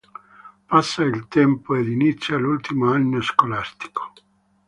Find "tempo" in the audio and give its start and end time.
1.27-1.75